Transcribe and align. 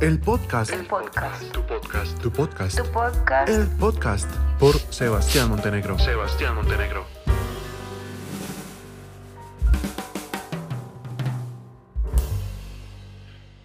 El 0.00 0.20
podcast. 0.20 0.72
El 0.72 0.86
podcast. 0.86 1.52
Tu 1.52 1.60
podcast. 1.66 2.22
Tu 2.22 2.30
podcast. 2.30 2.78
Tu 2.78 2.84
podcast. 2.92 3.48
El 3.48 3.66
podcast 3.78 4.30
por 4.60 4.78
Sebastián 4.92 5.48
Montenegro. 5.48 5.98
Sebastián 5.98 6.54
Montenegro. 6.54 7.04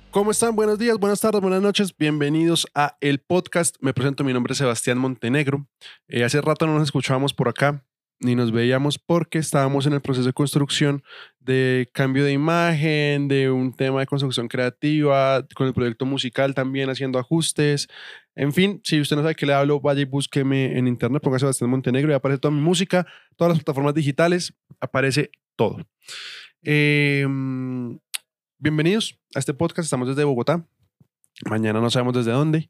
¿Cómo 0.10 0.32
están? 0.32 0.56
Buenos 0.56 0.80
días, 0.80 0.98
buenas 0.98 1.22
tardes, 1.22 1.40
buenas 1.40 1.62
noches. 1.62 1.96
Bienvenidos 1.96 2.66
a 2.74 2.98
el 3.00 3.20
podcast. 3.20 3.76
Me 3.80 3.94
presento, 3.94 4.24
mi 4.24 4.34
nombre 4.34 4.54
es 4.54 4.58
Sebastián 4.58 4.98
Montenegro. 4.98 5.68
Eh, 6.08 6.24
hace 6.24 6.42
rato 6.42 6.66
no 6.66 6.74
nos 6.74 6.84
escuchábamos 6.84 7.36
por 7.36 7.48
acá 7.48 7.84
ni 8.24 8.36
nos 8.36 8.52
veíamos 8.52 8.98
porque 8.98 9.38
estábamos 9.38 9.86
en 9.86 9.94
el 9.94 10.02
proceso 10.02 10.26
de 10.26 10.34
construcción 10.34 11.04
de 11.44 11.90
cambio 11.94 12.24
de 12.24 12.32
imagen, 12.32 13.28
de 13.28 13.52
un 13.52 13.74
tema 13.74 14.00
de 14.00 14.06
construcción 14.06 14.48
creativa, 14.48 15.46
con 15.56 15.68
el 15.68 15.74
proyecto 15.74 16.06
musical 16.06 16.54
también 16.56 16.90
haciendo 16.90 17.20
ajustes. 17.20 17.88
En 18.36 18.54
fin, 18.54 18.82
si 18.84 19.00
usted 19.00 19.16
no 19.16 19.22
sabe 19.22 19.36
qué 19.36 19.46
le 19.46 19.54
hablo, 19.54 19.80
vaya 19.80 20.02
y 20.02 20.06
búsqueme 20.06 20.78
en 20.78 20.88
internet, 20.88 21.22
ponga 21.22 21.40
Sebastián 21.40 21.70
Montenegro 21.70 22.12
y 22.12 22.16
aparece 22.16 22.40
toda 22.40 22.54
mi 22.54 22.62
música, 22.62 23.06
todas 23.36 23.54
las 23.54 23.60
plataformas 23.60 23.94
digitales, 23.94 24.54
aparece 24.80 25.32
todo. 25.56 25.86
Eh, 26.64 27.28
bienvenidos 28.58 29.20
a 29.36 29.40
este 29.40 29.54
podcast, 29.54 29.86
estamos 29.86 30.08
desde 30.08 30.24
Bogotá, 30.24 30.66
mañana 31.50 31.82
no 31.82 31.90
sabemos 31.90 32.14
desde 32.14 32.32
dónde. 32.32 32.70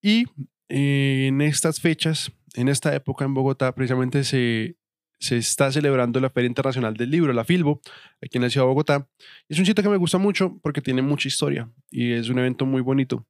Y 0.00 0.26
eh, 0.68 1.26
en 1.28 1.40
estas 1.40 1.80
fechas 1.80 2.32
en 2.54 2.68
esta 2.68 2.94
época 2.94 3.24
en 3.24 3.34
Bogotá 3.34 3.74
precisamente 3.74 4.24
se, 4.24 4.76
se 5.18 5.36
está 5.36 5.72
celebrando 5.72 6.20
la 6.20 6.30
Feria 6.30 6.48
Internacional 6.48 6.94
del 6.94 7.10
Libro, 7.10 7.32
la 7.32 7.44
Filbo, 7.44 7.80
aquí 8.22 8.38
en 8.38 8.42
la 8.42 8.50
ciudad 8.50 8.64
de 8.64 8.68
Bogotá. 8.68 9.08
Es 9.48 9.58
un 9.58 9.66
sitio 9.66 9.82
que 9.82 9.90
me 9.90 9.96
gusta 9.96 10.18
mucho 10.18 10.58
porque 10.62 10.80
tiene 10.80 11.02
mucha 11.02 11.28
historia 11.28 11.70
y 11.90 12.12
es 12.12 12.28
un 12.28 12.38
evento 12.38 12.66
muy 12.66 12.82
bonito. 12.82 13.26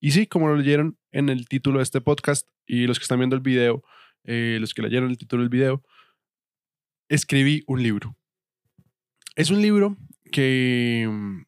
Y 0.00 0.12
sí, 0.12 0.26
como 0.26 0.48
lo 0.48 0.56
leyeron 0.56 0.96
en 1.12 1.28
el 1.28 1.48
título 1.48 1.78
de 1.78 1.82
este 1.82 2.00
podcast 2.00 2.48
y 2.66 2.86
los 2.86 2.98
que 2.98 3.02
están 3.02 3.18
viendo 3.18 3.36
el 3.36 3.42
video, 3.42 3.82
eh, 4.24 4.58
los 4.60 4.74
que 4.74 4.82
leyeron 4.82 5.10
el 5.10 5.18
título 5.18 5.42
del 5.42 5.50
video, 5.50 5.82
escribí 7.08 7.64
un 7.66 7.82
libro. 7.82 8.16
Es 9.34 9.50
un 9.50 9.60
libro 9.60 9.96
que 10.30 11.08
mm, 11.10 11.42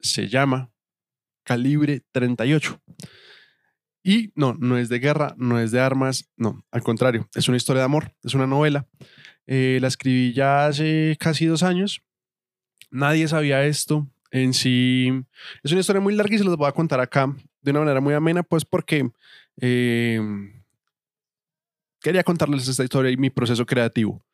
se 0.00 0.28
llama 0.28 0.70
Calibre 1.44 2.02
38. 2.12 2.80
Y 4.08 4.30
no, 4.36 4.54
no 4.60 4.78
es 4.78 4.88
de 4.88 5.00
guerra, 5.00 5.34
no 5.36 5.58
es 5.58 5.72
de 5.72 5.80
armas, 5.80 6.30
no, 6.36 6.64
al 6.70 6.84
contrario, 6.84 7.28
es 7.34 7.48
una 7.48 7.56
historia 7.56 7.80
de 7.80 7.86
amor, 7.86 8.14
es 8.22 8.34
una 8.34 8.46
novela. 8.46 8.86
Eh, 9.48 9.78
la 9.80 9.88
escribí 9.88 10.32
ya 10.32 10.66
hace 10.66 11.16
casi 11.18 11.46
dos 11.46 11.64
años. 11.64 12.02
Nadie 12.92 13.26
sabía 13.26 13.64
esto 13.64 14.08
en 14.30 14.54
sí. 14.54 15.10
Es 15.64 15.72
una 15.72 15.80
historia 15.80 16.00
muy 16.00 16.14
larga 16.14 16.36
y 16.36 16.38
se 16.38 16.44
los 16.44 16.56
voy 16.56 16.68
a 16.68 16.72
contar 16.72 17.00
acá 17.00 17.34
de 17.62 17.70
una 17.72 17.80
manera 17.80 18.00
muy 18.00 18.14
amena, 18.14 18.44
pues 18.44 18.64
porque 18.64 19.10
eh, 19.60 20.20
quería 22.00 22.22
contarles 22.22 22.68
esta 22.68 22.84
historia 22.84 23.10
y 23.10 23.16
mi 23.16 23.30
proceso 23.30 23.66
creativo. 23.66 24.24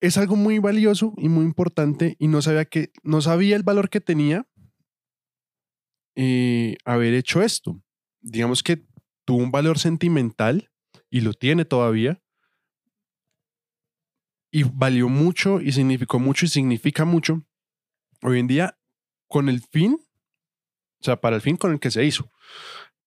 Es 0.00 0.18
algo 0.18 0.34
muy 0.34 0.58
valioso 0.58 1.14
y 1.16 1.28
muy 1.28 1.44
importante 1.44 2.16
y 2.18 2.26
no 2.26 2.42
sabía 2.42 2.64
que 2.64 2.90
no 3.04 3.20
sabía 3.20 3.54
el 3.54 3.62
valor 3.62 3.88
que 3.88 4.00
tenía 4.00 4.48
eh, 6.16 6.76
haber 6.84 7.14
hecho 7.14 7.42
esto. 7.42 7.80
Digamos 8.20 8.62
que 8.62 8.84
tuvo 9.24 9.38
un 9.38 9.50
valor 9.50 9.78
sentimental 9.78 10.70
y 11.10 11.20
lo 11.20 11.32
tiene 11.32 11.64
todavía. 11.64 12.22
Y 14.52 14.64
valió 14.64 15.08
mucho 15.08 15.60
y 15.60 15.72
significó 15.72 16.18
mucho 16.18 16.44
y 16.44 16.48
significa 16.48 17.04
mucho 17.04 17.44
hoy 18.22 18.40
en 18.40 18.48
día 18.48 18.78
con 19.28 19.48
el 19.48 19.60
fin, 19.60 19.96
o 21.00 21.04
sea, 21.04 21.20
para 21.20 21.36
el 21.36 21.42
fin 21.42 21.56
con 21.56 21.72
el 21.72 21.78
que 21.78 21.92
se 21.92 22.04
hizo. 22.04 22.30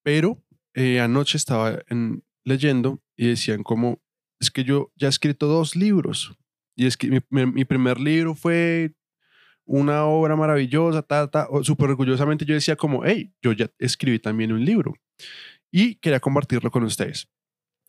Pero 0.04 0.42
eh, 0.74 1.02
anoche 1.02 1.38
estaba 1.38 1.80
leyendo 2.46 3.04
y 3.18 3.28
decían 3.28 3.64
como, 3.64 4.02
es 4.40 4.50
que 4.50 4.64
yo 4.64 4.92
ya 4.96 5.08
he 5.08 5.10
escrito 5.10 5.48
dos 5.48 5.76
libros. 5.76 6.38
Y 6.76 6.88
es 6.88 6.98
que 6.98 7.22
mi 7.30 7.66
primer 7.66 8.00
libro 8.00 8.34
fue 8.34 8.96
una 9.66 10.06
obra 10.06 10.36
maravillosa, 10.36 11.02
ta, 11.02 11.30
ta, 11.30 11.48
súper 11.62 11.90
orgullosamente 11.90 12.46
yo 12.46 12.54
decía 12.54 12.76
como, 12.76 13.04
hey, 13.06 13.32
yo 13.42 13.52
ya 13.54 13.70
escribí 13.80 14.20
también 14.20 14.52
un 14.52 14.64
libro 14.64 14.94
y 15.72 15.96
quería 15.96 16.20
compartirlo 16.20 16.70
con 16.72 16.84
ustedes. 16.84 17.30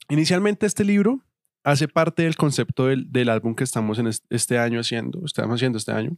Inicialmente 0.09 0.67
este 0.67 0.85
libro 0.85 1.25
hace 1.65 1.89
parte 1.89 2.23
del 2.23 2.37
concepto 2.37 2.87
del, 2.87 3.11
del 3.11 3.29
álbum 3.29 3.55
que 3.55 3.65
estamos 3.65 3.99
en 3.99 4.11
este, 4.31 4.59
año 4.59 4.81
haciendo, 4.81 5.25
estamos 5.25 5.57
haciendo 5.57 5.79
este 5.79 5.93
año. 5.93 6.17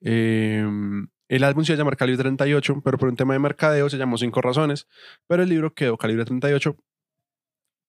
Em, 0.00 1.08
el 1.28 1.44
álbum 1.44 1.64
se 1.64 1.72
va 1.72 1.74
a 1.74 1.78
llamar 1.78 1.96
Calibre 1.96 2.22
38, 2.22 2.80
pero 2.84 2.98
por 2.98 3.08
un 3.08 3.16
tema 3.16 3.34
de 3.34 3.40
mercadeo 3.40 3.90
se 3.90 3.98
llamó 3.98 4.18
Cinco 4.18 4.40
Razones, 4.40 4.86
pero 5.26 5.42
el 5.42 5.48
libro 5.48 5.74
quedó 5.74 5.96
Calibre 5.96 6.24
38 6.24 6.76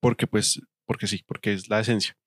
porque 0.01 0.27
pues, 0.27 0.61
porque 0.85 1.07
sí, 1.07 1.23
porque 1.25 1.53
es 1.53 1.69
la 1.69 1.79
esencia 1.79 2.17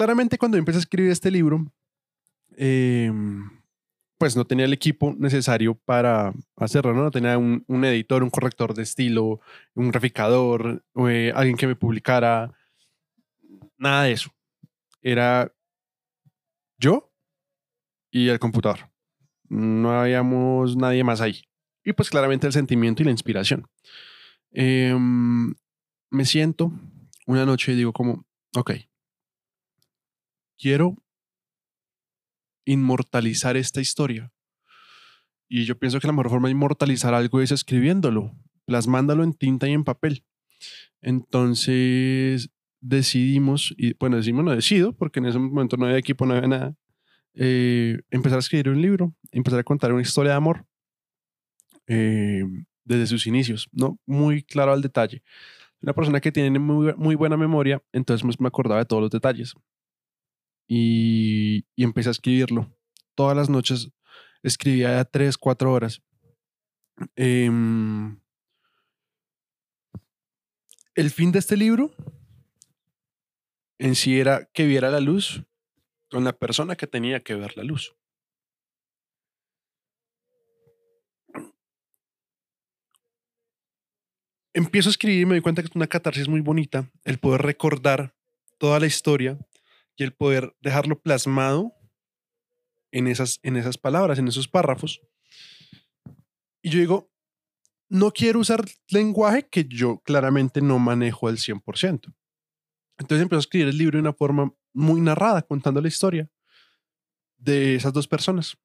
claramente 0.00 0.38
cuando 0.38 0.56
empecé 0.56 0.78
a 0.78 0.80
escribir 0.80 1.10
este 1.10 1.30
libro, 1.30 1.70
em, 2.56 3.50
pues 4.16 4.34
no 4.34 4.46
tenía 4.46 4.64
el 4.64 4.72
equipo 4.72 5.14
necesario 5.18 5.74
para 5.74 6.32
hacerlo, 6.56 6.94
¿no? 6.94 7.02
No 7.02 7.10
tenía 7.10 7.36
un, 7.36 7.84
editor, 7.84 8.22
un 8.22 8.30
corrector 8.30 8.72
de 8.72 8.82
estilo, 8.82 9.40
un 9.74 9.90
graficador, 9.90 10.82
eh, 11.06 11.32
alguien 11.34 11.58
que 11.58 11.66
me 11.66 11.76
publicara, 11.76 12.50
nada 13.76 14.04
de 14.04 14.12
eso. 14.12 14.30
Era 15.02 15.52
yo 16.78 17.12
y 18.10 18.28
el 18.28 18.38
computador. 18.38 18.90
No 19.50 19.92
habíamos 19.92 20.78
nadie 20.78 21.04
más 21.04 21.20
ahí. 21.20 21.42
Y 21.84 21.92
pues 21.92 22.08
claramente 22.08 22.46
el 22.46 22.54
sentimiento 22.54 23.02
y 23.02 23.04
la 23.04 23.10
inspiración. 23.10 23.66
Em, 24.50 25.54
me 26.10 26.24
siento 26.24 26.72
una 27.26 27.44
noche 27.44 27.72
y 27.72 27.76
digo 27.76 27.92
como, 27.92 28.24
ok, 28.56 28.72
quiero 30.60 30.96
inmortalizar 32.66 33.56
esta 33.56 33.80
historia. 33.80 34.32
Y 35.48 35.64
yo 35.64 35.78
pienso 35.78 35.98
que 35.98 36.06
la 36.06 36.12
mejor 36.12 36.30
forma 36.30 36.48
de 36.48 36.52
inmortalizar 36.52 37.14
algo 37.14 37.40
es 37.40 37.50
escribiéndolo, 37.50 38.36
plasmándolo 38.66 39.24
en 39.24 39.32
tinta 39.32 39.66
y 39.68 39.72
en 39.72 39.82
papel. 39.82 40.24
Entonces 41.00 42.50
decidimos, 42.80 43.74
y 43.76 43.94
bueno, 43.94 44.16
decimos 44.16 44.44
no 44.44 44.54
decido, 44.54 44.92
porque 44.92 45.18
en 45.18 45.26
ese 45.26 45.38
momento 45.38 45.76
no 45.76 45.86
había 45.86 45.98
equipo, 45.98 46.26
no 46.26 46.34
había 46.34 46.48
nada, 46.48 46.76
eh, 47.34 47.98
empezar 48.10 48.36
a 48.36 48.40
escribir 48.40 48.68
un 48.68 48.80
libro, 48.80 49.14
empezar 49.32 49.58
a 49.58 49.64
contar 49.64 49.92
una 49.92 50.02
historia 50.02 50.32
de 50.32 50.36
amor 50.36 50.66
eh, 51.86 52.44
desde 52.84 53.06
sus 53.06 53.26
inicios, 53.26 53.68
¿no? 53.72 53.98
Muy 54.06 54.42
claro 54.42 54.72
al 54.72 54.82
detalle. 54.82 55.22
Una 55.82 55.94
persona 55.94 56.20
que 56.20 56.30
tiene 56.30 56.58
muy, 56.58 56.94
muy 56.96 57.14
buena 57.14 57.36
memoria, 57.36 57.82
entonces 57.92 58.24
me 58.38 58.48
acordaba 58.48 58.80
de 58.80 58.86
todos 58.86 59.02
los 59.02 59.10
detalles 59.10 59.54
y, 60.72 61.66
empecé 61.76 62.10
a 62.10 62.12
escribirlo. 62.12 62.72
Todas 63.16 63.36
las 63.36 63.50
noches 63.50 63.90
escribía 64.44 65.04
tres, 65.04 65.36
cuatro 65.36 65.72
horas. 65.72 66.00
Em, 67.16 68.20
el 70.94 71.10
fin 71.10 71.32
de 71.32 71.40
este 71.40 71.56
libro 71.56 71.90
en 73.78 73.96
sí 73.96 74.20
era 74.20 74.48
que 74.52 74.66
viera 74.66 74.90
la 74.90 75.00
luz 75.00 75.42
con 76.08 76.22
la 76.22 76.32
persona 76.32 76.76
que 76.76 76.86
tenía 76.86 77.20
que 77.20 77.34
ver 77.34 77.56
la 77.56 77.64
luz. 77.64 77.96
Empiezo 84.52 84.88
a 84.88 84.92
escribir 84.92 85.22
y 85.22 85.26
me 85.26 85.34
doy 85.34 85.40
cuenta 85.40 85.62
que 85.62 85.68
es 85.68 85.74
una 85.74 85.88
catarsis 85.88 86.28
muy 86.28 86.42
bonita 86.42 86.88
el 87.04 87.18
poder 87.18 87.42
recordar 87.42 88.14
toda 88.58 88.78
la 88.78 88.86
historia 88.86 89.36
el 90.04 90.12
poder 90.12 90.54
dejarlo 90.60 91.00
plasmado 91.00 91.74
en 92.92 93.06
esas, 93.06 93.38
en 93.42 93.56
esas 93.56 93.78
palabras, 93.78 94.18
en 94.18 94.28
esos 94.28 94.48
párrafos. 94.48 95.00
Y 96.62 96.70
yo 96.70 96.78
digo, 96.78 97.10
no 97.88 98.12
quiero 98.12 98.40
usar 98.40 98.64
lenguaje 98.88 99.48
que 99.48 99.64
yo 99.64 99.98
claramente 100.00 100.60
no 100.60 100.78
manejo 100.78 101.28
al 101.28 101.38
100%. 101.38 102.14
Entonces 102.98 103.22
empiezo 103.22 103.38
a 103.38 103.40
escribir 103.40 103.68
el 103.68 103.78
libro 103.78 103.96
de 103.96 104.02
una 104.02 104.12
forma 104.12 104.54
muy 104.72 105.00
narrada, 105.00 105.42
contando 105.42 105.80
la 105.80 105.88
historia 105.88 106.30
de 107.38 107.74
esas 107.74 107.92
dos 107.92 108.06
personas. 108.06 108.56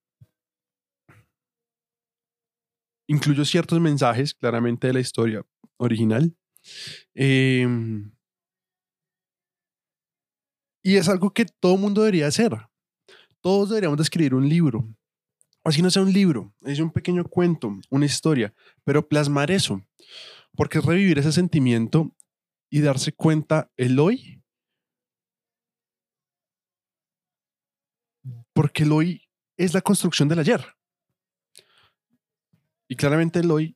Incluyo 3.08 3.46
ciertos 3.46 3.80
mensajes 3.80 4.34
claramente 4.34 4.88
de 4.88 4.94
la 4.94 5.00
historia 5.00 5.46
original. 5.78 6.36
Eh, 7.14 7.68
y 10.86 10.98
es 10.98 11.10
algo 11.10 11.34
que 11.34 11.46
todo 11.46 11.78
mundo 11.78 12.02
debería 12.02 12.28
hacer. 12.28 12.56
Todos 13.42 13.70
deberíamos 13.70 13.98
de 13.98 14.04
escribir 14.04 14.36
un 14.36 14.48
libro. 14.48 14.88
Así 15.64 15.82
no 15.82 15.90
sea 15.90 16.04
un 16.04 16.14
libro, 16.14 16.54
es 16.62 16.80
un 16.80 16.92
pequeño 16.92 17.24
cuento, 17.24 17.76
una 17.90 18.06
historia, 18.06 18.54
pero 18.84 19.08
plasmar 19.08 19.50
eso. 19.50 19.82
Porque 20.56 20.78
es 20.78 20.86
revivir 20.86 21.18
ese 21.18 21.32
sentimiento 21.32 22.16
y 22.70 22.82
darse 22.82 23.14
cuenta 23.14 23.72
el 23.78 23.98
hoy. 23.98 24.44
Porque 28.54 28.84
el 28.84 28.92
hoy 28.92 29.28
es 29.58 29.74
la 29.74 29.82
construcción 29.82 30.30
del 30.30 30.38
ayer. 30.38 30.64
Y 32.88 32.96
claramente 32.96 33.40
el 33.40 33.50
hoy 33.50 33.76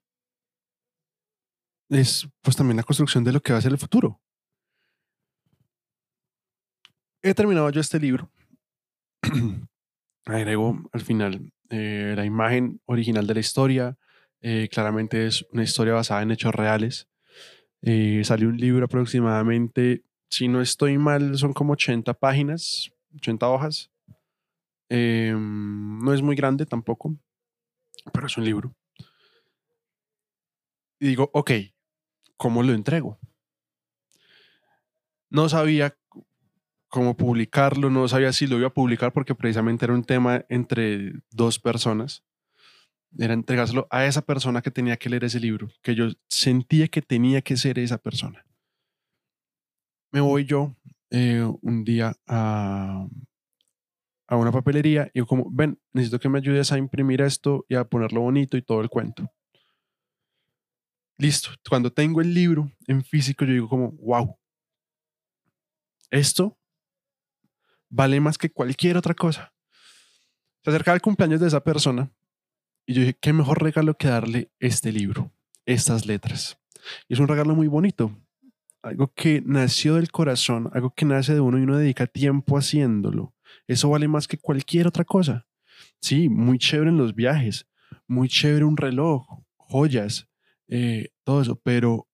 es 1.90 2.30
pues 2.42 2.56
también 2.56 2.78
la 2.78 2.84
construcción 2.84 3.24
de 3.24 3.34
lo 3.34 3.42
que 3.42 3.52
va 3.52 3.58
a 3.58 3.64
ser 3.64 3.72
el 3.72 3.80
futuro. 3.80 4.22
He 7.22 7.34
terminado 7.34 7.70
yo 7.70 7.82
este 7.82 8.00
libro. 8.00 8.32
Agrego 10.26 10.90
al 10.94 11.02
final 11.02 11.52
eh, 11.70 12.14
la 12.16 12.24
imagen 12.24 12.80
original 12.86 13.28
de 13.28 13.34
la 13.34 13.40
historia. 13.42 13.98
Eh, 14.42 14.70
claramente 14.72 15.28
es 15.28 15.46
una 15.52 15.64
historia 15.64 15.94
basada 15.94 16.22
en 16.22 16.32
hechos 16.32 16.56
reales. 16.56 17.10
Eh, 17.82 18.22
salió 18.24 18.48
un 18.48 18.58
libro 18.58 18.86
aproximadamente, 18.86 20.04
si 20.30 20.48
no 20.48 20.62
estoy 20.62 20.98
mal, 20.98 21.38
son 21.38 21.52
como 21.52 21.74
80 21.74 22.14
páginas, 22.14 22.90
80 23.16 23.50
hojas. 23.50 23.92
no 24.90 26.14
es 26.14 26.22
muy 26.22 26.36
grande 26.38 26.66
tampoco, 26.66 27.16
pero 28.14 28.28
es 28.28 28.38
un 28.38 28.46
libro. 28.46 28.74
Y 31.02 31.08
digo, 31.08 31.30
ok, 31.34 31.52
¿cómo 32.38 32.64
lo 32.64 32.74
entrego? 32.74 33.20
No 35.30 35.48
sabía 35.48 35.99
cómo 36.90 37.16
publicarlo, 37.16 37.90
no 37.90 38.08
sabía 38.08 38.34
si 38.34 38.48
lo 38.48 38.58
iba 38.58 38.68
a 38.68 38.74
publicar 38.74 39.14
porque 39.14 39.36
precisamente 39.36 39.86
era 39.86 39.94
un 39.94 40.04
tema 40.04 40.44
entre 40.50 41.14
dos 41.32 41.60
personas. 41.60 42.24
Era 43.18 43.34
entregárselo 43.34 43.88
a 43.90 44.06
esa 44.06 44.22
persona 44.24 44.62
que 44.62 44.72
tenía 44.72 44.98
que 44.98 45.10
leer 45.10 45.24
ese 45.24 45.40
libro, 45.40 45.70
que 45.82 45.96
yo 45.96 46.10
sentía 46.28 46.88
que 46.88 47.02
tenía 47.02 47.42
que 47.42 47.58
ser 47.58 47.80
esa 47.80 47.98
persona. 47.98 48.46
Me 50.12 50.20
voy 50.22 50.46
yo 50.46 50.76
eh, 51.12 51.44
un 51.62 51.84
día 51.84 52.16
a, 52.28 53.08
a 54.28 54.36
una 54.36 54.52
papelería 54.52 55.10
y 55.14 55.22
como, 55.22 55.50
ven, 55.52 55.80
necesito 55.94 56.20
que 56.20 56.30
me 56.30 56.38
ayudes 56.38 56.72
a 56.72 56.78
imprimir 56.78 57.22
esto 57.22 57.66
y 57.68 57.76
a 57.76 57.84
ponerlo 57.84 58.22
bonito 58.22 58.58
y 58.58 58.62
todo 58.62 58.82
el 58.82 58.90
cuento. 58.90 59.32
Listo, 61.18 61.50
cuando 61.68 61.92
tengo 61.92 62.22
el 62.22 62.34
libro 62.34 62.72
en 62.88 63.04
físico, 63.04 63.44
yo 63.44 63.54
digo 63.54 63.70
como, 63.70 63.92
wow, 63.94 64.38
esto 66.12 66.59
vale 67.90 68.20
más 68.20 68.38
que 68.38 68.52
cualquier 68.52 68.98
otra 68.98 69.14
cosa. 69.14 69.54
Se 70.64 70.70
acercaba 70.70 70.96
el 70.96 71.02
cumpleaños 71.02 71.40
de 71.40 71.48
esa 71.48 71.64
persona 71.64 72.12
y 72.86 72.94
yo 72.94 73.02
dije, 73.02 73.18
qué 73.20 73.34
mejor 73.34 73.62
regalo 73.62 73.96
que 73.96 74.08
darle 74.08 74.52
este 74.60 74.92
libro, 74.92 75.32
estas 75.66 76.06
letras. 76.06 76.60
Y 77.08 77.14
es 77.14 77.20
un 77.20 77.28
regalo 77.28 77.56
muy 77.56 77.68
bonito, 77.68 78.16
algo 78.82 79.14
que 79.14 79.42
nació 79.46 79.96
del 79.96 80.12
corazón, 80.12 80.70
algo 80.74 80.94
que 80.94 81.06
nace 81.06 81.34
de 81.34 81.40
uno 81.40 81.60
y 81.60 81.64
uno 81.64 81.78
dedica 81.78 82.08
tiempo 82.08 82.58
haciéndolo. 82.58 83.34
Eso 83.68 83.90
vale 83.90 84.08
más 84.08 84.28
que 84.28 84.38
cualquier 84.38 84.88
otra 84.88 85.04
cosa. 85.04 85.48
Sí, 86.02 86.30
muy 86.30 86.58
chévere 86.58 86.90
en 86.90 86.98
los 86.98 87.16
viajes, 87.16 87.68
muy 88.08 88.30
chévere 88.30 88.66
un 88.66 88.78
reloj, 88.78 89.26
joyas, 89.58 90.28
eh, 90.68 91.10
todo 91.24 91.42
eso, 91.42 91.60
pero 91.62 92.08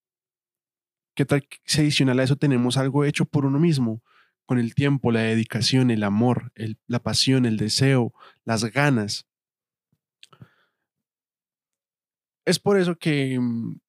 ¿qué 1.14 1.24
tal 1.24 1.46
si 1.64 1.80
adicional 1.80 2.20
a 2.20 2.24
eso 2.24 2.36
tenemos 2.36 2.76
algo 2.76 3.04
hecho 3.04 3.24
por 3.24 3.46
uno 3.46 3.58
mismo? 3.58 4.02
Con 4.46 4.58
el 4.58 4.74
tiempo, 4.74 5.10
la 5.10 5.20
dedicación, 5.20 5.90
el 5.90 6.04
amor, 6.04 6.52
la 6.86 7.02
pasión, 7.02 7.44
el 7.44 7.56
deseo, 7.56 8.14
las 8.44 8.64
ganas. 8.64 9.26
Es 12.44 12.60
por 12.60 12.78
eso 12.78 12.96
que 12.96 13.38
mm, 13.38 13.80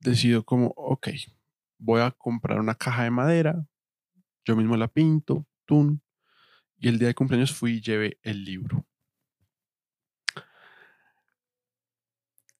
decido 0.00 0.44
como, 0.44 0.72
ok, 0.76 1.08
voy 1.78 2.00
a 2.02 2.10
comprar 2.10 2.58
una 2.58 2.74
caja 2.74 3.04
de 3.04 3.10
madera, 3.10 3.64
yo 4.44 4.56
mismo 4.56 4.76
la 4.76 4.88
pinto, 4.88 5.46
tun, 5.64 6.02
y 6.76 6.88
el 6.88 6.98
día 6.98 7.08
de 7.08 7.14
cumpleaños 7.14 7.54
fui 7.54 7.74
y 7.74 7.80
llevé 7.80 8.18
el 8.22 8.44
libro. 8.44 8.84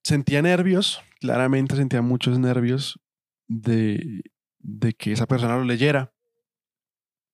Sentía 0.01 0.41
nervios, 0.41 1.01
claramente 1.19 1.75
sentía 1.75 2.01
muchos 2.01 2.39
nervios 2.39 2.97
de, 3.49 4.23
de 4.59 4.93
que 4.93 5.11
esa 5.11 5.27
persona 5.27 5.57
lo 5.57 5.65
leyera 5.65 6.13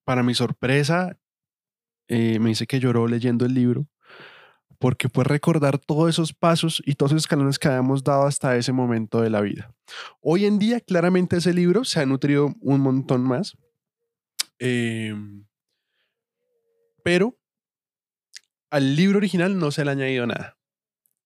para 0.04 0.24
mi 0.24 0.34
sorpresa, 0.34 1.18
eh, 2.08 2.40
me 2.40 2.50
dice 2.50 2.68
que 2.68 2.80
lloró 2.80 3.08
leyendo 3.08 3.46
el 3.46 3.54
libro, 3.54 3.88
porque 4.80 5.08
fue 5.08 5.24
recordar 5.24 5.78
todos 5.80 6.10
esos 6.10 6.34
pasos 6.34 6.82
y 6.86 6.96
todos 6.96 7.14
esos 7.14 7.24
escalones 7.24 7.58
que 7.58 7.70
habíamos 7.70 8.04
dado 8.04 8.26
hasta 8.26 8.58
ese 8.58 8.74
momento 8.74 9.22
de 9.22 9.30
la 9.30 9.42
vida. 9.42 9.74
Hoy 10.22 10.46
en 10.46 10.60
día, 10.60 10.82
claramente 10.82 11.38
ese 11.38 11.54
libro 11.54 11.86
se 11.86 12.02
ha 12.02 12.06
nutrido 12.06 12.54
un 12.60 12.82
montón 12.82 13.24
más, 13.24 13.58
em, 14.60 15.46
pero 17.04 17.38
al 18.70 18.96
libro 18.96 19.18
original 19.18 19.58
no 19.58 19.72
se 19.72 19.86
le 19.86 19.92
ha 19.92 19.94
añadido 19.94 20.28
nada. 20.28 20.58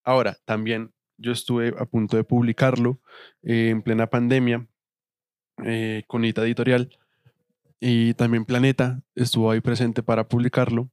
Ahora, 0.03 0.37
también 0.45 0.93
yo 1.17 1.31
estuve 1.31 1.73
a 1.79 1.85
punto 1.85 2.15
de 2.17 2.23
publicarlo 2.23 3.01
eh, 3.41 3.69
en 3.69 3.81
plena 3.81 4.07
pandemia 4.07 4.67
eh, 5.63 6.03
con 6.07 6.23
Ita 6.23 6.43
Editorial 6.43 6.97
y 7.79 8.13
también 8.15 8.45
Planeta 8.45 9.01
estuvo 9.15 9.51
ahí 9.51 9.61
presente 9.61 10.03
para 10.03 10.27
publicarlo. 10.27 10.89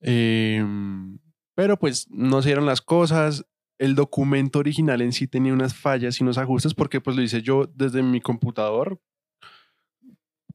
Em, 0.00 1.18
pero 1.54 1.78
pues 1.78 2.08
no 2.10 2.42
se 2.42 2.48
dieron 2.48 2.66
las 2.66 2.80
cosas. 2.80 3.46
El 3.78 3.94
documento 3.94 4.58
original 4.58 5.00
en 5.02 5.12
sí 5.12 5.26
tenía 5.26 5.52
unas 5.52 5.74
fallas 5.74 6.20
y 6.20 6.24
unos 6.24 6.38
ajustes 6.38 6.74
porque 6.74 7.00
pues 7.00 7.16
lo 7.16 7.22
hice 7.22 7.42
yo 7.42 7.66
desde 7.74 8.02
mi 8.02 8.20
computador 8.20 9.00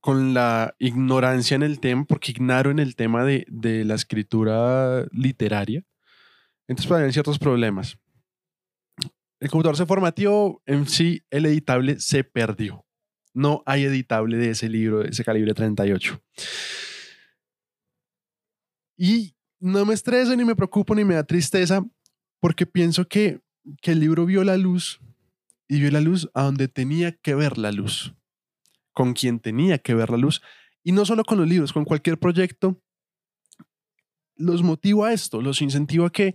con 0.02 0.34
la 0.34 0.76
ignorancia 0.80 1.56
en 1.56 1.64
el 1.64 1.82
tema, 1.82 2.06
porque 2.06 2.32
ignaro 2.32 2.72
en 2.72 2.80
el 2.80 2.96
tema 2.96 3.26
de, 3.26 3.46
de 3.50 3.84
la 3.84 3.96
escritura 3.96 5.06
literaria. 5.12 5.84
Entonces 6.68 6.88
pues, 6.88 7.14
ciertos 7.14 7.40
problemas. 7.40 7.98
El 9.42 9.50
computador 9.50 9.78
se 9.78 9.86
formateó, 9.86 10.62
en 10.66 10.88
sí 10.88 11.24
el 11.30 11.46
editable 11.46 12.00
se 12.00 12.24
perdió 12.24 12.86
no 13.34 13.64
hay 13.66 13.86
editable 13.86 14.38
de 14.38 14.52
ese 14.52 14.70
libro, 14.70 15.00
de 15.00 15.10
ese 15.10 15.24
calibre 15.24 15.54
38. 15.54 16.22
Y 18.98 19.36
no 19.60 19.86
me 19.86 19.94
estreso, 19.94 20.36
ni 20.36 20.44
me 20.44 20.56
preocupo, 20.56 20.96
ni 20.96 21.06
me 21.06 21.16
da 21.16 21.24
tristeza, 21.24 21.86
porque 22.40 22.66
pienso 22.66 23.08
que, 23.08 23.42
que 23.82 23.92
el 23.92 24.00
libro 24.00 24.26
vio 24.26 24.44
la 24.44 24.58
luz 24.58 25.00
y 25.68 25.80
vio 25.80 25.92
la 25.92 26.02
luz 26.02 26.30
a 26.34 26.44
donde 26.44 26.68
tenía 26.68 27.12
que 27.12 27.36
ver 27.36 27.58
la 27.58 27.72
luz, 27.72 28.14
con 28.94 29.14
quien 29.14 29.40
tenía 29.40 29.78
que 29.78 29.94
ver 29.94 30.10
la 30.10 30.18
luz. 30.18 30.42
Y 30.84 30.92
no 30.92 31.06
solo 31.06 31.24
con 31.24 31.38
los 31.38 31.48
libros, 31.48 31.74
con 31.74 31.86
cualquier 31.86 32.18
proyecto, 32.18 32.82
los 34.36 34.64
motivo 34.64 35.06
a 35.06 35.14
esto, 35.14 35.42
los 35.42 35.62
incentivo 35.62 36.06
a 36.06 36.12
que, 36.12 36.34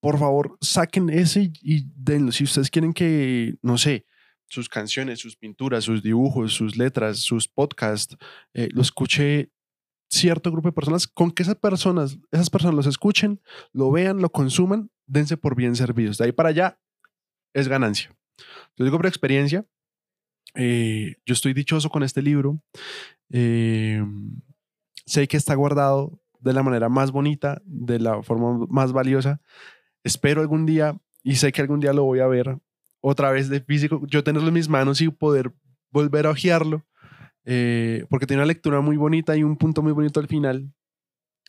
por 0.00 0.18
favor, 0.18 0.56
saquen 0.60 1.10
ese 1.10 1.50
y 1.60 1.86
denlo. 1.96 2.30
Si 2.30 2.44
ustedes 2.44 2.70
quieren 2.70 2.92
que, 2.92 3.56
no 3.62 3.78
sé, 3.78 4.06
sus 4.48 4.68
canciones, 4.68 5.20
sus 5.20 5.36
pinturas, 5.36 5.84
sus 5.84 6.02
dibujos, 6.02 6.52
sus 6.52 6.76
letras, 6.76 7.18
sus 7.18 7.48
podcasts, 7.48 8.16
eh, 8.54 8.68
lo 8.72 8.82
escuche 8.82 9.50
cierto 10.10 10.50
grupo 10.50 10.68
de 10.68 10.72
personas, 10.72 11.06
con 11.06 11.30
que 11.30 11.42
esas 11.42 11.56
personas, 11.56 12.18
esas 12.30 12.50
personas 12.50 12.74
los 12.74 12.86
escuchen, 12.86 13.40
lo 13.72 13.90
vean, 13.90 14.20
lo 14.20 14.30
consuman, 14.30 14.90
dense 15.06 15.36
por 15.36 15.54
bien 15.54 15.76
servidos. 15.76 16.18
De 16.18 16.24
ahí 16.24 16.32
para 16.32 16.48
allá 16.48 16.80
es 17.52 17.68
ganancia. 17.68 18.14
Yo 18.76 18.84
digo 18.84 18.96
por 18.96 19.06
experiencia, 19.06 19.66
eh, 20.54 21.16
yo 21.26 21.34
estoy 21.34 21.52
dichoso 21.52 21.90
con 21.90 22.02
este 22.02 22.22
libro. 22.22 22.60
Eh, 23.30 24.02
sé 25.04 25.28
que 25.28 25.36
está 25.36 25.54
guardado 25.54 26.20
de 26.40 26.52
la 26.52 26.62
manera 26.62 26.88
más 26.88 27.10
bonita, 27.10 27.60
de 27.64 27.98
la 27.98 28.22
forma 28.22 28.66
más 28.70 28.92
valiosa. 28.92 29.40
Espero 30.04 30.40
algún 30.40 30.64
día, 30.64 30.96
y 31.22 31.36
sé 31.36 31.52
que 31.52 31.60
algún 31.60 31.80
día 31.80 31.92
lo 31.92 32.04
voy 32.04 32.20
a 32.20 32.26
ver, 32.26 32.58
otra 33.00 33.30
vez 33.30 33.48
de 33.48 33.60
físico, 33.60 34.02
yo 34.06 34.24
tenerlo 34.24 34.48
en 34.48 34.54
mis 34.54 34.68
manos 34.68 35.00
y 35.00 35.08
poder 35.08 35.52
volver 35.90 36.26
a 36.26 36.30
ojearlo, 36.30 36.86
eh, 37.44 38.04
porque 38.10 38.26
tiene 38.26 38.42
una 38.42 38.46
lectura 38.48 38.80
muy 38.80 38.96
bonita 38.96 39.36
y 39.36 39.42
un 39.42 39.56
punto 39.56 39.82
muy 39.82 39.92
bonito 39.92 40.20
al 40.20 40.28
final. 40.28 40.72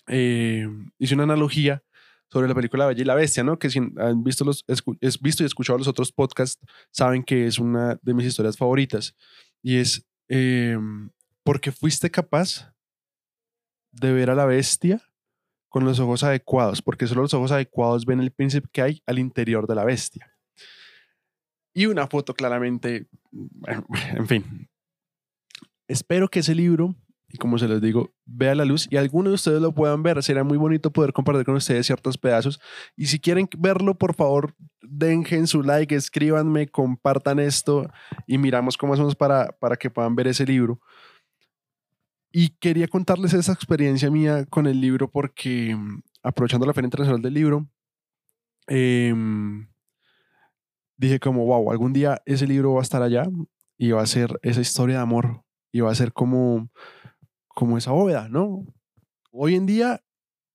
Eh, 0.07 0.67
hice 0.97 1.15
una 1.15 1.23
analogía 1.23 1.83
sobre 2.31 2.47
la 2.47 2.55
película 2.55 2.85
Bella 2.85 3.01
y 3.01 3.05
la 3.05 3.15
Bestia, 3.15 3.43
¿no? 3.43 3.57
Que 3.57 3.69
si 3.69 3.79
han 3.79 4.23
visto, 4.23 4.45
los, 4.45 4.63
es 4.67 5.19
visto 5.19 5.43
y 5.43 5.45
escuchado 5.45 5.79
los 5.79 5.87
otros 5.87 6.11
podcasts, 6.11 6.63
saben 6.91 7.23
que 7.23 7.47
es 7.47 7.57
una 7.59 7.99
de 8.01 8.13
mis 8.13 8.27
historias 8.27 8.55
favoritas. 8.55 9.15
Y 9.61 9.77
es 9.77 10.05
eh, 10.29 10.77
porque 11.43 11.71
fuiste 11.71 12.11
capaz 12.11 12.71
de 13.91 14.13
ver 14.13 14.29
a 14.29 14.35
la 14.35 14.45
bestia 14.45 15.01
con 15.67 15.85
los 15.85 15.99
ojos 15.99 16.23
adecuados, 16.23 16.81
porque 16.81 17.07
solo 17.07 17.23
los 17.23 17.33
ojos 17.33 17.51
adecuados 17.51 18.05
ven 18.05 18.19
el 18.19 18.31
príncipe 18.31 18.69
que 18.71 18.81
hay 18.81 19.03
al 19.05 19.19
interior 19.19 19.67
de 19.67 19.75
la 19.75 19.83
bestia 19.83 20.38
y 21.73 21.85
una 21.85 22.07
foto 22.07 22.33
claramente, 22.33 23.07
en 24.15 24.27
fin. 24.27 24.69
Espero 25.87 26.27
que 26.27 26.39
ese 26.39 26.53
libro, 26.53 26.95
y 27.29 27.37
como 27.37 27.57
se 27.57 27.67
los 27.67 27.81
digo, 27.81 28.11
vea 28.25 28.53
la 28.55 28.65
luz 28.65 28.87
y 28.91 28.97
algunos 28.97 29.31
de 29.31 29.35
ustedes 29.35 29.61
lo 29.61 29.73
puedan 29.73 30.03
ver. 30.03 30.21
Sería 30.21 30.43
muy 30.43 30.57
bonito 30.57 30.91
poder 30.91 31.13
compartir 31.13 31.45
con 31.45 31.55
ustedes 31.55 31.85
ciertos 31.85 32.17
pedazos. 32.17 32.59
Y 32.95 33.07
si 33.07 33.19
quieren 33.19 33.47
verlo, 33.57 33.97
por 33.97 34.15
favor, 34.15 34.55
dejen 34.81 35.47
su 35.47 35.63
like, 35.63 35.95
escríbanme, 35.95 36.67
compartan 36.67 37.39
esto 37.39 37.89
y 38.27 38.37
miramos 38.37 38.77
cómo 38.77 38.93
hacemos 38.93 39.15
para, 39.15 39.47
para 39.59 39.77
que 39.77 39.89
puedan 39.89 40.15
ver 40.15 40.27
ese 40.27 40.45
libro. 40.45 40.79
Y 42.31 42.49
quería 42.59 42.87
contarles 42.87 43.33
esa 43.33 43.53
experiencia 43.53 44.11
mía 44.11 44.45
con 44.45 44.67
el 44.67 44.79
libro 44.79 45.09
porque 45.09 45.75
aprovechando 46.21 46.65
la 46.65 46.73
Feria 46.73 46.87
Internacional 46.87 47.21
del 47.21 47.33
Libro, 47.33 47.67
em, 48.67 49.67
dije 50.99 51.19
como, 51.19 51.45
wow, 51.45 51.71
algún 51.71 51.93
día 51.93 52.21
ese 52.25 52.45
libro 52.45 52.73
va 52.73 52.81
a 52.81 52.83
estar 52.83 53.01
allá 53.01 53.23
y 53.77 53.91
va 53.91 54.01
a 54.01 54.05
ser 54.05 54.37
esa 54.43 54.59
historia 54.59 54.97
de 54.97 55.01
amor 55.01 55.43
y 55.71 55.79
va 55.79 55.91
a 55.91 55.95
ser 55.95 56.11
como, 56.11 56.69
como 57.47 57.77
esa 57.77 57.91
bóveda, 57.91 58.27
¿no? 58.27 58.65
Hoy 59.31 59.55
en 59.55 59.65
día 59.65 60.03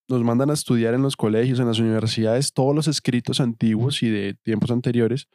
nos 0.07 0.23
mandan 0.23 0.51
a 0.51 0.53
estudiar 0.53 0.93
en 0.93 1.01
los 1.01 1.17
colegios, 1.17 1.61
en 1.61 1.67
las 1.67 1.79
universidades, 1.79 2.53
todos 2.53 2.75
los 2.75 2.89
escritos 2.89 3.41
antiguos 3.41 4.03
y 4.03 4.11
de 4.11 4.35
tiempos 4.35 4.71
anteriores, 4.71 5.29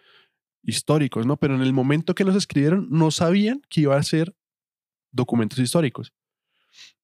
históricos, 0.61 1.25
¿no? 1.25 1.37
Pero 1.37 1.55
en 1.55 1.61
el 1.61 1.73
momento 1.73 2.13
que 2.13 2.23
los 2.23 2.35
escribieron 2.35 2.87
no 2.91 3.09
sabían 3.09 3.61
que 3.67 3.81
iba 3.81 3.97
a 3.97 4.03
ser 4.03 4.35
documentos 5.11 5.57
históricos. 5.57 6.13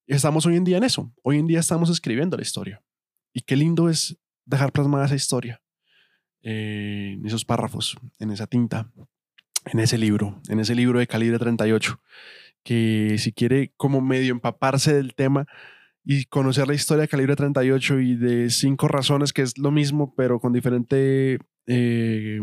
Estamos 0.06 0.46
hoy 0.46 0.58
en 0.58 0.64
día 0.64 0.78
en 0.78 0.84
eso. 0.84 1.12
Hoy 1.24 1.40
en 1.40 1.48
día 1.48 1.60
estamos 1.60 1.90
escribiendo 1.90 2.38
la 2.38 2.44
historia. 2.44 2.84
Y 3.34 3.42
qué 3.42 3.56
lindo 3.56 3.90
es 3.90 4.16
dejar 4.46 4.72
plasmada 4.72 5.06
esa 5.06 5.16
historia 5.16 5.65
eh, 6.46 7.16
en 7.18 7.26
esos 7.26 7.44
párrafos, 7.44 7.98
en 8.20 8.32
esa 8.32 8.48
tinta, 8.48 8.90
en 9.66 9.80
ese 9.80 9.98
libro, 9.98 10.42
en 10.48 10.62
ese 10.62 10.76
libro 10.76 11.00
de 11.00 11.08
calibre 11.08 11.40
38, 11.40 12.00
que 12.64 13.18
si 13.18 13.34
quiere 13.34 13.74
como 13.76 14.00
medio 14.00 14.32
empaparse 14.32 14.94
del 14.94 15.16
tema, 15.16 15.48
y 16.06 16.26
conocer 16.26 16.68
la 16.68 16.76
historia 16.76 17.02
de 17.02 17.08
Calibre 17.08 17.36
38 17.36 18.00
y 18.00 18.16
de 18.16 18.50
cinco 18.52 18.88
razones, 18.88 19.34
que 19.34 19.42
es 19.42 19.58
lo 19.58 19.72
mismo, 19.72 20.14
pero 20.16 20.40
con 20.40 20.54
diferente 20.54 21.40
eh, 21.68 22.40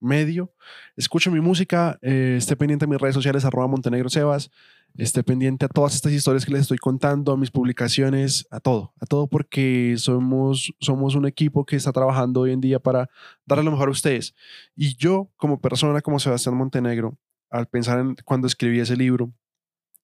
medio. 0.00 0.52
Escucho 0.96 1.30
mi 1.30 1.40
música, 1.40 1.98
eh, 2.02 2.36
esté 2.38 2.56
pendiente 2.56 2.84
a 2.84 2.88
mis 2.88 3.00
redes 3.00 3.14
sociales, 3.14 3.44
arroba 3.44 3.66
Montenegro 3.66 4.08
Sebas, 4.08 4.50
esté 4.96 5.24
pendiente 5.24 5.64
a 5.64 5.68
todas 5.68 5.94
estas 5.94 6.12
historias 6.12 6.44
que 6.44 6.52
les 6.52 6.62
estoy 6.62 6.78
contando, 6.78 7.32
a 7.32 7.36
mis 7.36 7.50
publicaciones, 7.50 8.46
a 8.50 8.60
todo, 8.60 8.92
a 9.00 9.06
todo 9.06 9.26
porque 9.26 9.94
somos, 9.98 10.72
somos 10.80 11.14
un 11.14 11.26
equipo 11.26 11.64
que 11.64 11.76
está 11.76 11.92
trabajando 11.92 12.40
hoy 12.40 12.52
en 12.52 12.60
día 12.60 12.78
para 12.78 13.08
darle 13.44 13.64
lo 13.64 13.72
mejor 13.72 13.88
a 13.88 13.92
ustedes. 13.92 14.34
Y 14.76 14.96
yo, 14.96 15.30
como 15.36 15.60
persona, 15.60 16.00
como 16.00 16.20
Sebastián 16.20 16.56
Montenegro, 16.56 17.18
al 17.50 17.66
pensar 17.66 17.98
en 17.98 18.16
cuando 18.24 18.46
escribí 18.46 18.80
ese 18.80 18.96
libro, 18.96 19.32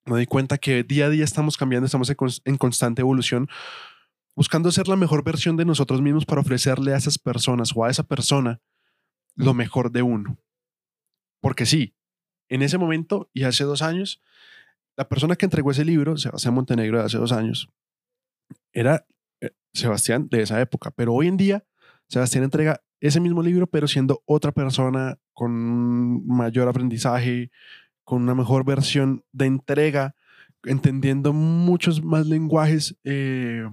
me 0.06 0.12
doy 0.12 0.26
cuenta 0.26 0.58
que 0.58 0.82
día 0.82 1.06
a 1.06 1.10
día 1.10 1.24
estamos 1.24 1.56
cambiando, 1.56 1.86
estamos 1.86 2.10
en 2.44 2.56
constante 2.56 3.02
evolución, 3.02 3.48
buscando 4.40 4.72
ser 4.72 4.88
la 4.88 4.96
mejor 4.96 5.22
versión 5.22 5.58
de 5.58 5.66
nosotros 5.66 6.00
mismos 6.00 6.24
para 6.24 6.40
ofrecerle 6.40 6.94
a 6.94 6.96
esas 6.96 7.18
personas 7.18 7.72
o 7.76 7.84
a 7.84 7.90
esa 7.90 8.04
persona 8.04 8.58
lo 9.34 9.52
mejor 9.52 9.92
de 9.92 10.00
uno. 10.00 10.38
Porque 11.42 11.66
sí, 11.66 11.94
en 12.48 12.62
ese 12.62 12.78
momento 12.78 13.28
y 13.34 13.42
hace 13.42 13.64
dos 13.64 13.82
años, 13.82 14.22
la 14.96 15.06
persona 15.06 15.36
que 15.36 15.44
entregó 15.44 15.72
ese 15.72 15.84
libro, 15.84 16.16
Sebastián 16.16 16.54
Montenegro 16.54 16.98
de 16.98 17.04
hace 17.04 17.18
dos 17.18 17.32
años, 17.32 17.68
era 18.72 19.04
eh, 19.42 19.50
Sebastián 19.74 20.26
de 20.30 20.40
esa 20.40 20.58
época. 20.58 20.90
Pero 20.90 21.12
hoy 21.12 21.28
en 21.28 21.36
día, 21.36 21.66
Sebastián 22.08 22.44
entrega 22.44 22.80
ese 23.00 23.20
mismo 23.20 23.42
libro, 23.42 23.66
pero 23.66 23.88
siendo 23.88 24.22
otra 24.24 24.52
persona 24.52 25.18
con 25.34 26.26
mayor 26.26 26.66
aprendizaje, 26.66 27.50
con 28.04 28.22
una 28.22 28.34
mejor 28.34 28.64
versión 28.64 29.22
de 29.32 29.44
entrega, 29.44 30.14
entendiendo 30.64 31.34
muchos 31.34 32.02
más 32.02 32.26
lenguajes 32.26 32.96
eh, 33.04 33.66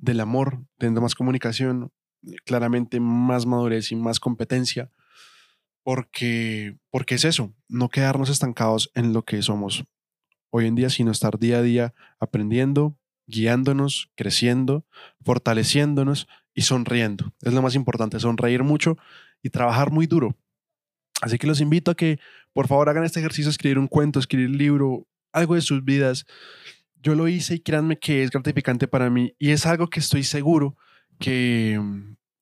del 0.00 0.20
amor, 0.20 0.64
teniendo 0.78 1.00
más 1.00 1.14
comunicación, 1.14 1.92
claramente 2.44 3.00
más 3.00 3.46
madurez 3.46 3.92
y 3.92 3.96
más 3.96 4.20
competencia, 4.20 4.90
porque, 5.82 6.78
porque 6.90 7.14
es 7.14 7.24
eso, 7.24 7.54
no 7.68 7.88
quedarnos 7.88 8.28
estancados 8.28 8.90
en 8.94 9.12
lo 9.12 9.24
que 9.24 9.42
somos 9.42 9.84
hoy 10.50 10.66
en 10.66 10.74
día, 10.74 10.90
sino 10.90 11.10
estar 11.10 11.38
día 11.38 11.58
a 11.58 11.62
día 11.62 11.94
aprendiendo, 12.18 12.98
guiándonos, 13.26 14.10
creciendo, 14.16 14.84
fortaleciéndonos 15.24 16.28
y 16.54 16.62
sonriendo. 16.62 17.32
Es 17.40 17.52
lo 17.52 17.62
más 17.62 17.74
importante, 17.74 18.18
sonreír 18.18 18.64
mucho 18.64 18.96
y 19.42 19.50
trabajar 19.50 19.90
muy 19.90 20.06
duro 20.06 20.36
Así 21.20 21.38
que 21.38 21.46
los 21.46 21.60
invito 21.60 21.90
a 21.90 21.94
que 21.94 22.18
por 22.52 22.66
favor 22.66 22.88
hagan 22.88 23.04
este 23.04 23.20
ejercicio, 23.20 23.50
escribir 23.50 23.78
un 23.78 23.88
cuento, 23.88 24.18
escribir 24.18 24.48
un 24.48 24.58
libro, 24.58 25.06
algo 25.32 25.54
de 25.54 25.60
sus 25.60 25.84
vidas. 25.84 26.26
Yo 27.02 27.14
lo 27.14 27.28
hice 27.28 27.54
y 27.54 27.60
créanme 27.60 27.98
que 27.98 28.22
es 28.22 28.30
gratificante 28.30 28.86
para 28.86 29.10
mí 29.10 29.34
y 29.38 29.50
es 29.50 29.66
algo 29.66 29.88
que 29.88 30.00
estoy 30.00 30.22
seguro 30.22 30.76
que, 31.18 31.80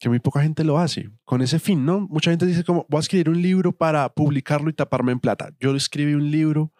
muy 0.06 0.20
poca 0.20 0.42
gente 0.42 0.64
lo 0.64 0.78
hace 0.78 1.10
con 1.24 1.42
ese 1.42 1.58
fin, 1.58 1.84
¿no? 1.84 2.00
Mucha 2.08 2.30
gente 2.30 2.46
dice 2.46 2.64
como, 2.64 2.86
voy 2.88 2.98
a 2.98 3.00
escribir 3.00 3.28
un 3.28 3.42
libro 3.42 3.72
para 3.72 4.08
publicarlo 4.08 4.70
y 4.70 4.72
taparme 4.72 5.12
en 5.12 5.20
plata. 5.20 5.50
Yo 5.60 5.74
escribí 5.74 6.14
un 6.14 6.30
libro 6.30 6.72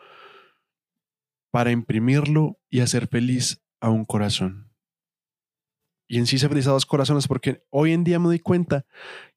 para 1.51 1.71
imprimirlo 1.71 2.59
y 2.71 2.81
hacer 2.81 3.09
feliz 3.09 3.61
a 3.81 3.91
un 3.91 4.05
corazón. 4.05 4.69
Y 6.09 6.19
en 6.19 6.27
sí 6.27 6.39
se 6.39 6.49
feliz 6.49 6.67
a 6.67 6.71
dos 6.71 6.87
corazones 6.87 7.29
porque 7.29 7.63
hoy 7.69 7.93
en 7.93 8.03
día 8.03 8.19
me 8.19 8.27
doy 8.27 8.39
cuenta 8.39 8.87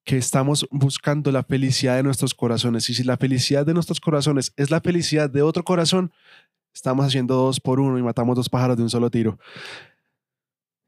que 0.06 0.18
estamos 0.18 0.66
buscando 0.72 1.32
la 1.32 1.44
felicidad 1.44 1.98
de 1.98 2.04
nuestros 2.04 2.34
corazones. 2.34 2.90
Y 2.90 2.94
si 2.94 3.04
la 3.04 3.18
felicidad 3.18 3.66
de 3.66 3.74
nuestros 3.74 4.00
corazones 4.00 4.54
es 4.56 4.72
la 4.72 4.80
felicidad 4.80 5.30
de 5.30 5.42
otro 5.42 5.64
corazón, 5.64 6.14
estamos 6.74 7.06
haciendo 7.06 7.36
dos 7.36 7.60
por 7.60 7.80
uno 7.80 7.98
y 7.98 8.04
matamos 8.04 8.36
dos 8.36 8.50
pájaros 8.50 8.78
de 8.78 8.84
un 8.84 8.90
solo 8.90 9.10
tiro. 9.10 9.38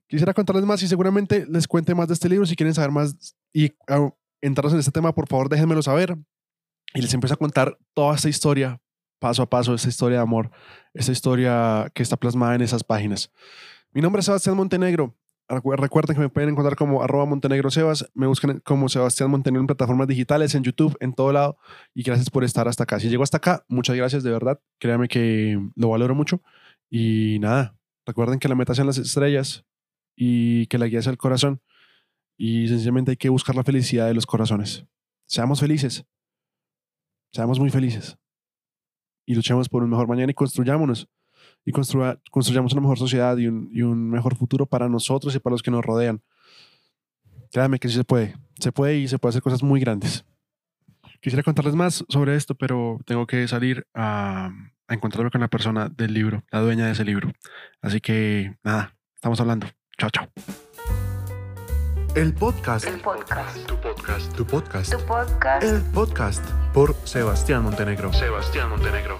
Quisiera 0.07 0.33
contarles 0.33 0.65
más 0.65 0.81
y 0.83 0.87
seguramente 0.87 1.45
les 1.49 1.67
cuente 1.67 1.95
más 1.95 2.07
de 2.07 2.13
este 2.13 2.29
libro. 2.29 2.45
Si 2.45 2.55
quieren 2.55 2.73
saber 2.73 2.91
más 2.91 3.35
y 3.51 3.71
ah, 3.87 4.09
entraros 4.41 4.73
en 4.73 4.79
este 4.79 4.91
tema, 4.91 5.13
por 5.13 5.27
favor 5.27 5.49
déjenmelo 5.49 5.81
saber. 5.81 6.17
Y 6.93 7.01
les 7.01 7.13
empiezo 7.13 7.33
a 7.33 7.37
contar 7.37 7.77
toda 7.93 8.15
esta 8.15 8.29
historia, 8.29 8.79
paso 9.19 9.41
a 9.41 9.49
paso, 9.49 9.73
esta 9.73 9.89
historia 9.89 10.17
de 10.17 10.23
amor, 10.23 10.51
esta 10.93 11.11
historia 11.11 11.89
que 11.93 12.03
está 12.03 12.17
plasmada 12.17 12.53
en 12.55 12.61
esas 12.61 12.83
páginas. 12.83 13.31
Mi 13.91 14.01
nombre 14.01 14.19
es 14.19 14.25
Sebastián 14.25 14.55
Montenegro 14.55 15.15
Recuerden 15.49 16.15
que 16.15 16.21
me 16.21 16.29
pueden 16.29 16.51
encontrar 16.51 16.75
como 16.75 17.03
arroba 17.03 17.25
Montenegro 17.25 17.69
Sebas, 17.69 18.09
me 18.13 18.27
buscan 18.27 18.59
como 18.61 18.87
Sebastián 18.87 19.29
Montenegro 19.29 19.61
en 19.61 19.67
plataformas 19.67 20.07
digitales, 20.07 20.55
en 20.55 20.63
YouTube, 20.63 20.95
en 20.99 21.13
todo 21.13 21.33
lado. 21.33 21.57
Y 21.93 22.03
gracias 22.03 22.29
por 22.29 22.43
estar 22.43 22.67
hasta 22.67 22.83
acá. 22.83 22.99
Si 22.99 23.09
llegó 23.09 23.23
hasta 23.23 23.37
acá, 23.37 23.65
muchas 23.67 23.95
gracias 23.95 24.23
de 24.23 24.31
verdad. 24.31 24.59
Créanme 24.79 25.07
que 25.07 25.59
lo 25.75 25.89
valoro 25.89 26.15
mucho. 26.15 26.41
Y 26.89 27.39
nada, 27.39 27.75
recuerden 28.05 28.39
que 28.39 28.47
la 28.47 28.55
meta 28.55 28.73
sean 28.73 28.87
las 28.87 28.97
estrellas 28.97 29.65
y 30.15 30.67
que 30.67 30.77
la 30.77 30.87
guía 30.87 31.01
sea 31.01 31.11
el 31.11 31.17
corazón. 31.17 31.61
Y 32.37 32.67
sencillamente 32.69 33.11
hay 33.11 33.17
que 33.17 33.29
buscar 33.29 33.55
la 33.55 33.63
felicidad 33.63 34.07
de 34.07 34.13
los 34.13 34.25
corazones. 34.25 34.85
Seamos 35.27 35.59
felices. 35.59 36.05
Seamos 37.33 37.59
muy 37.59 37.69
felices. 37.69 38.17
Y 39.25 39.35
luchemos 39.35 39.67
por 39.67 39.83
un 39.83 39.89
mejor 39.89 40.07
mañana 40.07 40.31
y 40.31 40.35
construyámonos 40.35 41.09
y 41.65 41.71
construyamos 41.71 42.73
una 42.73 42.81
mejor 42.81 42.97
sociedad 42.97 43.37
y 43.37 43.47
un, 43.47 43.69
y 43.71 43.81
un, 43.81 44.09
mejor 44.09 44.35
futuro 44.35 44.65
para 44.65 44.89
nosotros 44.89 45.33
y 45.35 45.39
para 45.39 45.53
los 45.53 45.63
que 45.63 45.71
nos 45.71 45.83
rodean. 45.83 46.21
Créanme 47.51 47.79
que 47.79 47.87
sí 47.87 47.95
se 47.95 48.03
puede. 48.03 48.35
Se 48.59 48.71
puede 48.71 48.97
y 48.97 49.07
se 49.07 49.19
puede 49.19 49.31
hacer 49.31 49.41
cosas 49.41 49.63
muy 49.63 49.79
grandes. 49.79 50.25
Quisiera 51.21 51.43
contarles 51.43 51.75
más 51.75 52.03
sobre 52.09 52.35
esto, 52.35 52.55
pero 52.55 52.99
tengo 53.05 53.25
que 53.27 53.47
salir 53.47 53.87
a, 53.93 54.51
a 54.87 54.93
encontrarme 54.93 55.31
con 55.31 55.41
la 55.41 55.47
persona 55.47 55.89
del 55.89 56.13
libro, 56.13 56.43
la 56.51 56.59
dueña 56.59 56.85
de 56.85 56.91
ese 56.91 57.05
libro. 57.05 57.31
Así 57.81 58.01
que 58.01 58.57
nada, 58.63 58.95
estamos 59.15 59.39
hablando. 59.39 59.67
Chao, 59.97 60.09
chao. 60.09 60.27
El 62.15 62.33
podcast. 62.33 62.85
El 62.85 62.99
podcast. 62.99 63.65
Tu 63.65 63.75
podcast. 63.77 64.35
Tu 64.35 64.45
podcast. 64.45 64.91
Tu 64.91 64.99
podcast. 65.05 65.63
El 65.63 65.81
podcast 65.93 66.45
por 66.73 66.95
Sebastián 67.05 67.63
Montenegro. 67.63 68.13
Sebastián 68.13 68.69
Montenegro. 68.69 69.19